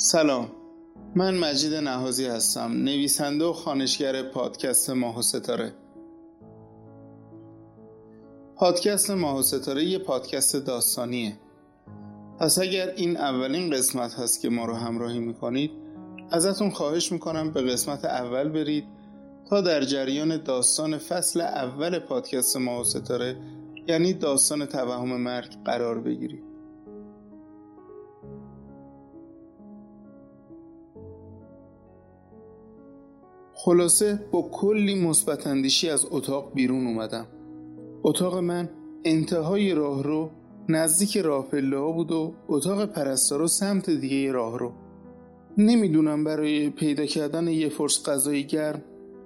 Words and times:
سلام. 0.00 0.48
من 1.14 1.38
مجید 1.38 1.74
نهازی 1.74 2.26
هستم 2.26 2.72
نویسنده 2.72 3.44
و 3.44 3.52
خانشگر 3.52 4.22
پادکست 4.22 4.90
ماه 4.90 5.18
و 5.18 5.22
ستاره. 5.22 5.72
پادکست 8.56 9.10
ماه 9.10 9.38
و 9.38 9.42
ستاره 9.42 9.84
یه 9.84 9.98
پادکست 9.98 10.56
داستانیه. 10.56 11.36
پس 12.38 12.58
اگر 12.58 12.88
این 12.96 13.16
اولین 13.16 13.70
قسمت 13.70 14.14
هست 14.14 14.40
که 14.40 14.48
ما 14.48 14.64
رو 14.64 14.74
همراهی 14.74 15.18
می‌کنید 15.18 15.70
ازتون 16.30 16.70
خواهش 16.70 17.12
می‌کنم 17.12 17.50
به 17.50 17.62
قسمت 17.62 18.04
اول 18.04 18.48
برید 18.48 18.84
تا 19.50 19.60
در 19.60 19.84
جریان 19.84 20.42
داستان 20.42 20.98
فصل 20.98 21.40
اول 21.40 21.98
پادکست 21.98 22.56
ماه 22.56 22.80
و 22.80 22.84
ستاره 22.84 23.36
یعنی 23.86 24.12
داستان 24.12 24.66
توهم 24.66 25.20
مرگ 25.20 25.62
قرار 25.64 26.00
بگیرید. 26.00 26.47
خلاصه 33.68 34.20
با 34.32 34.42
کلی 34.52 34.94
مثبت 34.94 35.46
اندیشی 35.46 35.90
از 35.90 36.06
اتاق 36.10 36.52
بیرون 36.54 36.86
اومدم. 36.86 37.26
اتاق 38.02 38.38
من 38.38 38.68
انتهای 39.04 39.74
راه 39.74 40.02
رو 40.02 40.30
نزدیک 40.68 41.16
راه 41.16 41.46
پله 41.46 41.78
ها 41.78 41.92
بود 41.92 42.12
و 42.12 42.34
اتاق 42.48 42.84
پرستارو 42.84 43.46
سمت 43.46 43.90
دیگه 43.90 44.32
راه 44.32 44.58
رو. 44.58 44.72
نمی‌دونم 45.58 46.24
برای 46.24 46.70
پیدا 46.70 47.06
کردن 47.06 47.48
یه 47.48 47.68
فرس 47.68 48.08
غذای 48.08 48.46
گرم 48.46 48.82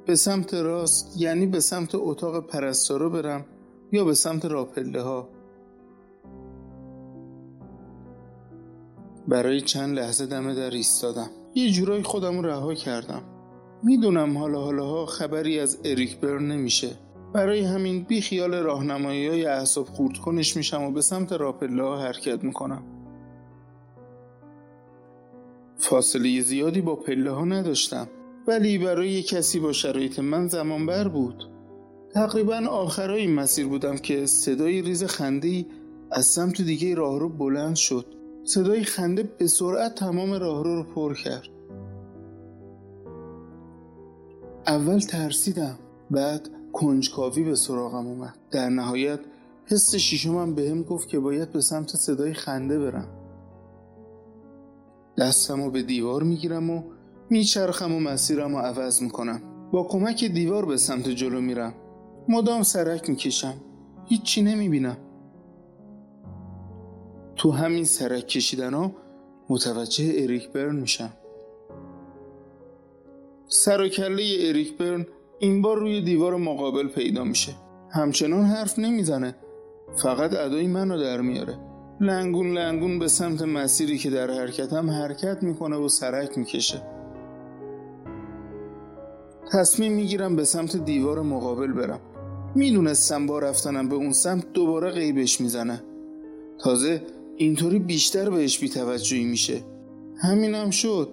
به 0.06 0.16
سمت 0.16 0.54
راست 0.54 1.14
یعنی 1.16 1.46
به 1.46 1.60
سمت 1.60 1.94
اتاق 1.94 2.46
پرستارو 2.46 3.10
برم 3.10 3.44
یا 3.92 4.04
به 4.04 4.14
سمت 4.14 4.44
راه 4.44 4.66
پله 4.66 5.02
ها. 5.02 5.28
برای 9.28 9.60
چند 9.60 9.98
لحظه 9.98 10.26
دم 10.26 10.54
در 10.54 10.70
ایستادم. 10.70 11.30
یه 11.54 11.70
جورایی 11.70 12.02
خودم 12.02 12.42
رها 12.42 12.74
کردم. 12.74 13.31
می‌دونم 13.82 14.38
حالا 14.38 14.60
حالا 14.60 14.86
ها 14.86 15.06
خبری 15.06 15.60
از 15.60 15.78
اریک 15.84 16.20
برن 16.20 16.48
نمیشه. 16.48 16.90
برای 17.32 17.60
همین 17.60 18.02
بی 18.02 18.20
خیال 18.20 18.54
راهنمایی 18.54 19.26
های 19.26 19.44
اعصاب 19.46 19.86
خورد 19.86 20.18
کنش 20.18 20.56
میشم 20.56 20.82
و 20.82 20.90
به 20.90 21.00
سمت 21.00 21.32
راپله 21.32 21.82
ها 21.82 21.96
حرکت 21.96 22.44
می‌کنم. 22.44 22.82
فاصله 25.76 26.40
زیادی 26.40 26.80
با 26.80 26.96
پله 26.96 27.30
ها 27.30 27.44
نداشتم 27.44 28.08
ولی 28.46 28.78
برای 28.78 29.22
کسی 29.22 29.60
با 29.60 29.72
شرایط 29.72 30.18
من 30.18 30.48
زمان 30.48 30.86
بر 30.86 31.08
بود. 31.08 31.44
تقریبا 32.14 32.56
آخرای 32.70 33.26
مسیر 33.26 33.66
بودم 33.66 33.96
که 33.96 34.26
صدای 34.26 34.82
ریز 34.82 35.04
خنده 35.04 35.66
از 36.10 36.26
سمت 36.26 36.62
دیگه 36.62 36.94
راهرو 36.94 37.28
بلند 37.28 37.76
شد. 37.76 38.06
صدای 38.44 38.84
خنده 38.84 39.22
به 39.22 39.46
سرعت 39.46 39.94
تمام 39.94 40.32
راهرو 40.32 40.76
رو 40.76 40.84
پر 40.94 41.14
کرد. 41.14 41.48
اول 44.66 44.98
ترسیدم 44.98 45.78
بعد 46.10 46.48
کنجکاوی 46.72 47.44
به 47.44 47.54
سراغم 47.54 48.06
اومد. 48.06 48.34
در 48.50 48.68
نهایت 48.68 49.20
حس 49.66 49.94
شیشمم 49.94 50.54
به 50.54 50.70
هم 50.70 50.82
گفت 50.82 51.08
که 51.08 51.18
باید 51.18 51.52
به 51.52 51.60
سمت 51.60 51.88
صدای 51.88 52.34
خنده 52.34 52.78
برم. 52.78 53.08
دستم 55.18 55.64
رو 55.64 55.70
به 55.70 55.82
دیوار 55.82 56.22
می‌گیرم 56.22 56.70
و 56.70 56.82
میچرخم 57.30 57.92
و 57.94 58.00
مسیرم 58.00 58.56
رو 58.56 58.58
عوض 58.58 59.02
می‌کنم. 59.02 59.40
با 59.72 59.84
کمک 59.84 60.24
دیوار 60.24 60.64
به 60.64 60.76
سمت 60.76 61.08
جلو 61.08 61.40
میرم. 61.40 61.74
مدام 62.28 62.62
سرک 62.62 63.10
می‌کشم. 63.10 63.54
هیچی 64.06 64.42
نمی‌بینم. 64.42 64.96
تو 67.36 67.50
همین 67.50 67.84
سرک 67.84 68.28
کشیدن 68.28 68.74
ها 68.74 68.92
متوجه 69.48 70.12
اریک 70.16 70.48
برن 70.52 70.76
میشم. 70.76 71.10
سر 73.54 73.80
و 73.80 73.88
کله 73.88 74.22
اریک 74.40 74.76
برن 74.76 75.06
این 75.38 75.62
بار 75.62 75.78
روی 75.78 76.00
دیوار 76.00 76.36
مقابل 76.36 76.88
پیدا 76.88 77.24
میشه. 77.24 77.52
همچنان 77.90 78.44
حرف 78.44 78.78
نمی‌زنه. 78.78 79.34
فقط 79.96 80.34
ادای 80.34 80.66
منو 80.66 80.98
در 80.98 81.20
میاره. 81.20 81.58
لنگون 82.00 82.52
لنگون 82.52 82.98
به 82.98 83.08
سمت 83.08 83.42
مسیری 83.42 83.98
که 83.98 84.10
در 84.10 84.30
حرکتم 84.30 84.90
حرکت 84.90 85.42
می‌کنه 85.42 85.76
و 85.76 85.88
سرک 85.88 86.38
می‌کشه. 86.38 86.82
تصمیم 89.52 89.92
می‌گیرم 89.92 90.36
به 90.36 90.44
سمت 90.44 90.76
دیوار 90.76 91.22
مقابل 91.22 91.72
برم. 91.72 92.00
می‌دونستم 92.54 93.26
با 93.26 93.38
رفتنم 93.38 93.88
به 93.88 93.94
اون 93.94 94.12
سمت 94.12 94.52
دوباره 94.52 94.90
غیبش 94.90 95.40
می‌زنه. 95.40 95.82
تازه 96.58 97.02
اینطوری 97.36 97.78
بیشتر 97.78 98.30
بهش 98.30 98.58
بیتوجهی 98.58 99.24
میشه. 99.24 99.60
همینم 100.16 100.70
شد. 100.70 101.08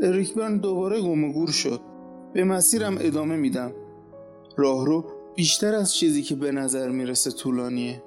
اریکبرن 0.00 0.56
دوباره 0.56 1.00
گم 1.00 1.24
و 1.24 1.32
گور 1.32 1.50
شد. 1.50 1.80
به 2.32 2.44
مسیرم 2.44 2.96
ادامه 3.00 3.36
میدم. 3.36 3.72
راهرو 4.56 5.04
بیشتر 5.34 5.74
از 5.74 5.94
چیزی 5.94 6.22
که 6.22 6.34
به 6.34 6.52
نظر 6.52 6.88
می‌رسه 6.88 7.30
طولانیه. 7.30 8.02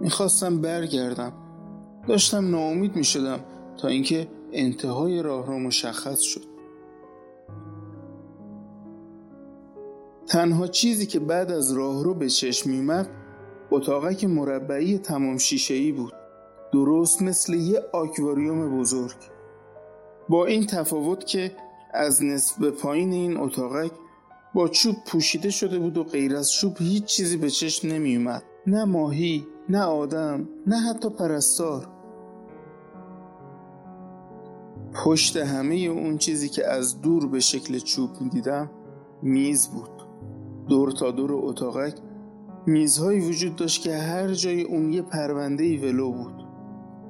می‌خواستم 0.00 0.60
برگردم. 0.60 1.32
داشتم 2.08 2.50
ناامید 2.50 2.96
می‌شدم 2.96 3.40
تا 3.76 3.88
اینکه 3.88 4.28
انتهای 4.52 5.22
راه 5.22 5.46
رو 5.46 5.58
مشخص 5.58 6.20
شد. 6.20 6.52
تنها 10.26 10.66
چیزی 10.66 11.06
که 11.06 11.20
بعد 11.20 11.50
از 11.50 11.72
راه 11.72 12.04
رو 12.04 12.14
به 12.14 12.28
چشم 12.28 12.70
میمد 12.70 13.08
اتاقک 13.70 14.24
مربعی 14.24 14.98
تمام 14.98 15.38
شیشه 15.38 15.74
ای 15.74 15.92
بود. 15.92 16.12
درست 16.72 17.22
مثل 17.22 17.54
یه 17.54 17.80
آکواریوم 17.92 18.78
بزرگ. 18.78 19.16
با 20.28 20.46
این 20.46 20.66
تفاوت 20.66 21.26
که 21.26 21.52
از 21.94 22.24
نصف 22.24 22.62
پایین 22.62 23.12
این 23.12 23.36
اتاقک 23.36 23.90
با 24.54 24.68
چوب 24.68 24.96
پوشیده 25.06 25.50
شده 25.50 25.78
بود 25.78 25.96
و 25.96 26.04
غیر 26.04 26.36
از 26.36 26.52
چوب 26.52 26.76
هیچ 26.78 27.04
چیزی 27.04 27.36
به 27.36 27.50
چشم 27.50 27.88
نمی 27.88 28.16
اومد 28.16 28.42
نه 28.66 28.84
ماهی 28.84 29.46
نه 29.68 29.82
آدم 29.82 30.48
نه 30.66 30.76
حتی 30.76 31.10
پرستار. 31.10 31.88
پشت 35.04 35.36
همه 35.36 35.74
اون 35.74 36.18
چیزی 36.18 36.48
که 36.48 36.66
از 36.66 37.00
دور 37.00 37.26
به 37.26 37.40
شکل 37.40 37.78
چوب 37.78 38.10
می 38.20 38.28
دیدم 38.28 38.70
میز 39.22 39.68
بود. 39.68 39.90
دور 40.68 40.92
تا 40.92 41.10
دور 41.10 41.30
اتاقک 41.32 41.94
میزهایی 42.66 43.20
وجود 43.20 43.56
داشت 43.56 43.82
که 43.82 43.96
هر 43.96 44.28
جای 44.28 44.62
اون 44.62 44.92
یه 44.92 45.02
پرونده 45.02 45.78
ولو 45.78 46.12
بود. 46.12 46.41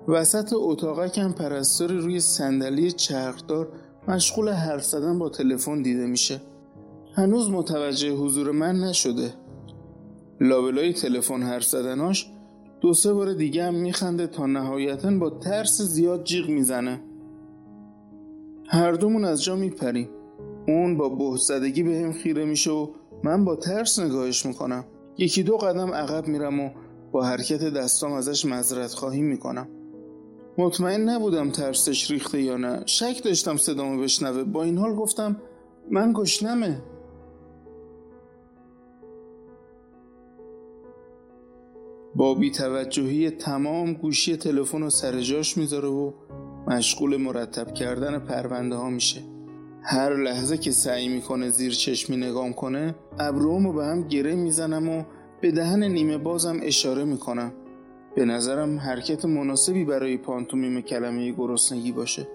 وسط 0.09 0.53
اتاقک 0.57 1.19
هم 1.19 1.33
پرستار 1.33 1.93
روی 1.93 2.21
صندلی 2.21 2.93
چرخدار 2.93 3.69
مشغول 4.09 4.49
حرف 4.49 4.85
زدن 4.85 5.19
با 5.19 5.29
تلفن 5.29 5.83
دیده 5.83 6.07
میشه. 6.07 6.41
هنوز 7.15 7.51
متوجه 7.51 8.11
حضور 8.11 8.51
من 8.51 8.77
نشده. 8.77 9.35
لابلای 10.41 10.93
تلفن 10.93 11.43
حرف 11.43 11.65
زدناش 11.65 12.31
دو 12.81 12.95
سه 12.95 13.13
بار 13.13 13.33
دیگه 13.33 13.65
هم 13.65 13.75
میخنده 13.75 14.27
تا 14.27 14.47
نهایتا 14.47 15.11
با 15.11 15.31
ترس 15.31 15.83
زیاد 15.83 16.25
جیغ 16.25 16.49
می‌زنه. 16.49 17.01
هر 18.69 18.93
دومون 18.93 19.25
از 19.25 19.45
جا 19.45 19.57
میپریم. 19.57 20.09
اون 20.69 20.97
با 20.97 21.09
بهزدگی 21.09 21.83
به 21.83 21.97
هم 21.97 22.13
خیره 22.13 22.45
میشه 22.45 22.71
و 22.71 22.89
من 23.25 23.45
با 23.45 23.57
ترس 23.57 23.99
نگاهش 23.99 24.47
می‌کنم. 24.47 24.85
یکی 25.19 25.43
دو 25.43 25.57
قدم 25.57 25.91
عقب 25.93 26.29
میرم 26.29 26.61
و 26.61 26.71
با 27.13 27.25
حرکت 27.25 27.65
دستام 27.65 28.13
ازش 28.13 28.45
مذرت 28.45 28.93
خواهی 28.93 29.23
می‌کنم. 29.23 29.69
مطمئن 30.59 31.09
نبودم 31.09 31.51
ترسش 31.51 32.11
ریخته 32.11 32.43
یا 32.43 32.57
نه. 32.57 32.83
شک 32.87 33.23
داشتم 33.25 33.57
صدامو 33.57 34.03
بشنوه. 34.03 34.45
با 34.45 34.63
این 34.63 34.79
حال 34.79 34.95
گفتم 34.95 35.37
من 35.91 36.13
گشنمه. 36.13 36.83
با 42.15 42.35
بیتوجهی 42.35 43.31
تمام 43.31 43.93
گوشی 43.93 44.37
تلفن 44.37 44.81
رو 44.81 44.91
سر 44.91 45.21
جاش 45.21 45.59
می‌ذاره 45.59 45.89
و 45.89 46.13
مشغول 46.67 47.17
مرتب 47.17 47.75
کردن 47.75 48.19
پرونده 48.19 48.77
ها 48.77 48.91
میشه. 48.91 49.21
هر 49.83 50.17
لحظه 50.17 50.59
که 50.59 50.71
سعی 50.71 51.09
می‌کنه 51.09 51.51
زیر 51.51 51.73
چشمی 51.73 52.17
نگام 52.17 52.53
کنه 52.53 52.95
ابرومو 53.19 53.73
به 53.73 53.85
هم 53.85 54.09
گره 54.09 54.35
می‌زنم 54.35 54.89
و 54.89 55.05
به 55.41 55.51
دهن 55.51 55.83
نیمه 55.85 56.19
بازم 56.19 56.61
اشاره 56.63 57.05
می‌کنم. 57.05 57.53
به 58.15 58.25
نظرم 58.25 58.79
حرکت 58.79 59.25
مناسبی 59.25 59.85
برای 59.85 60.17
پانتومیم 60.17 60.81
کلمه 60.81 61.33
گرسنگی 61.33 61.93
باشه. 61.93 62.27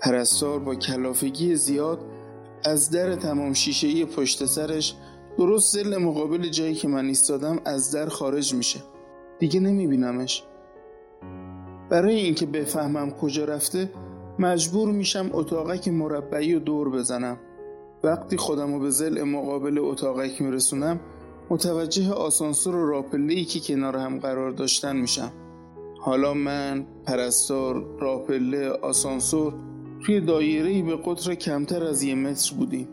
پرستار 0.00 0.58
با 0.58 0.74
کلافگی 0.74 1.56
زیاد 1.56 1.98
از 2.64 2.90
در 2.90 3.14
تمام 3.14 3.52
شیشه 3.52 4.04
پشت 4.04 4.44
سرش 4.44 4.94
درست 5.38 5.72
زل 5.72 5.96
مقابل 5.96 6.48
جایی 6.48 6.74
که 6.74 6.88
من 6.88 7.06
ایستادم 7.06 7.60
از 7.64 7.92
در 7.92 8.08
خارج 8.08 8.54
میشه. 8.54 8.80
دیگه 9.38 9.60
نمیبینمش. 9.60 10.44
برای 11.90 12.14
اینکه 12.14 12.46
بفهمم 12.46 13.10
کجا 13.10 13.44
رفته 13.44 13.90
مجبور 14.38 14.90
میشم 14.90 15.30
اتاقک 15.32 15.88
مربعی 15.88 16.54
و 16.54 16.58
دور 16.58 16.90
بزنم. 16.90 17.36
وقتی 18.04 18.36
خودم 18.36 18.74
رو 18.74 18.80
به 18.80 18.90
زل 18.90 19.22
مقابل 19.22 19.78
اتاقک 19.78 20.42
میرسونم 20.42 21.00
متوجه 21.50 22.12
آسانسور 22.12 22.74
و 22.74 22.86
راپله 22.90 23.44
که 23.44 23.60
کنار 23.60 23.96
هم 23.96 24.18
قرار 24.18 24.50
داشتن 24.50 24.96
میشم. 24.96 25.32
حالا 25.98 26.34
من 26.34 26.86
پرستار 27.06 27.98
راپله 28.00 28.68
آسانسور 28.68 29.54
توی 30.06 30.20
دایره 30.20 30.82
به 30.82 30.96
قطر 30.96 31.34
کمتر 31.34 31.84
از 31.84 32.02
یه 32.02 32.14
متر 32.14 32.54
بودیم. 32.54 32.88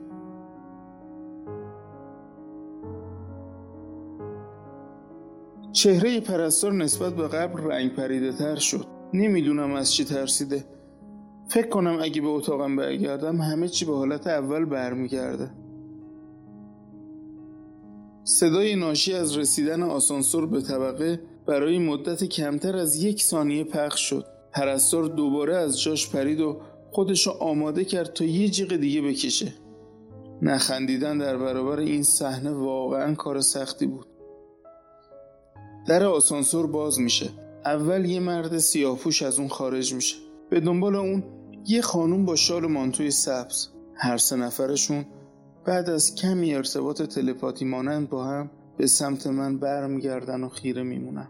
چهره 5.72 6.20
پرستار 6.20 6.74
نسبت 6.74 7.14
به 7.14 7.28
قبل 7.28 7.64
رنگ 7.64 7.96
پریده 7.96 8.32
تر 8.32 8.56
شد. 8.56 8.86
نمی‌دونم 9.14 9.74
از 9.74 9.94
چی 9.94 10.06
ترسیده. 10.06 10.66
فکر 11.48 11.70
کنم 11.70 12.00
اگه 12.02 12.22
به 12.22 12.28
اتاقم 12.28 12.76
برگردم 12.76 13.42
همه 13.42 13.68
چی 13.68 13.86
به 13.86 13.96
حالت 13.96 14.28
اول 14.28 14.66
برمیگرده. 14.66 15.52
صدای 18.24 18.76
ناشی 18.76 19.14
از 19.14 19.38
رسیدن 19.38 19.84
آسانسور 19.84 20.46
به 20.48 20.62
طبقه 20.62 21.22
برای 21.46 21.80
مدت 21.80 22.24
کمتر 22.24 22.78
از 22.78 23.04
یک 23.04 23.24
ثانیه 23.24 23.64
پخش 23.64 24.10
شد. 24.10 24.26
پرستار 24.52 25.04
دوباره 25.04 25.56
از 25.56 25.82
جاش 25.82 26.10
پرید 26.10 26.40
و 26.40 26.58
خودشو 26.92 27.32
آماده 27.32 27.86
کرد 27.86 28.14
تا 28.14 28.26
یه 28.26 28.50
جیغ 28.50 28.76
دیگه 28.76 29.02
بکشه. 29.02 29.54
نخندیدن 30.42 31.18
در 31.18 31.38
برابر 31.38 31.80
این 31.80 32.04
صحنه 32.04 32.52
واقعا 32.52 33.16
کار 33.16 33.42
سختی 33.42 33.86
بود. 33.86 34.06
در 35.88 36.04
آسانسور 36.04 36.68
باز 36.68 37.00
میشه. 37.00 37.30
اول 37.66 38.06
یه 38.06 38.20
مرد 38.20 38.58
سیاهپوش 38.58 39.22
از 39.22 39.40
اون 39.40 39.48
خارج 39.48 39.94
میشه. 39.94 40.16
به 40.50 40.60
دنبال 40.60 40.96
اون 40.96 41.24
یه 41.68 41.82
خانوم 41.82 42.26
با 42.26 42.36
شال 42.36 42.68
مانتوی 42.68 43.12
سبز. 43.12 43.68
هر 43.96 44.18
سه 44.18 44.36
نفرشون 44.36 45.06
بعد 45.66 45.90
از 45.90 46.16
کمی 46.16 46.56
ارتباط 46.56 47.02
تلپاتی 47.02 47.66
مانند 47.66 48.10
با 48.10 48.26
هم 48.26 48.50
به 48.78 48.88
سمت 48.88 49.28
من 49.28 49.58
برمیگردن 49.58 50.44
و 50.44 50.50
خیره 50.50 50.84
میمونن. 50.84 51.28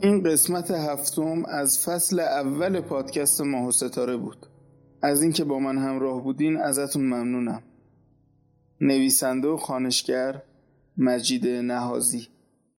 این 0.00 0.22
قسمت 0.22 0.70
هفتم 0.70 1.44
از 1.44 1.78
فصل 1.78 2.20
اول 2.20 2.80
پادکست 2.80 3.40
ماه 3.40 3.66
و 3.66 3.72
ستاره 3.72 4.16
بود. 4.16 4.46
از 5.02 5.22
اینکه 5.22 5.44
با 5.44 5.58
من 5.58 5.78
همراه 5.78 6.22
بودین 6.22 6.56
ازتون 6.56 7.02
ممنونم. 7.02 7.62
نویسنده 8.80 9.48
و 9.48 9.56
خانشگر 9.56 10.42
مجید 10.96 11.46
نهازی. 11.46 12.28